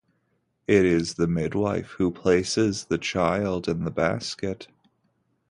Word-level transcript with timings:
It 0.65 0.83
is 0.83 1.13
the 1.13 1.27
midwife 1.27 1.91
who 1.99 2.09
places 2.09 2.85
the 2.85 2.97
child 2.97 3.67
in 3.69 3.83
the 3.85 3.91
basket. 3.91 4.67